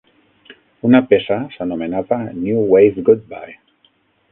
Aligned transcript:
Una 0.89 1.01
peça 1.11 1.37
s'anomenava 1.57 2.19
"New 2.39 2.65
Wave 2.73 3.07
Goodbye". 3.13 3.57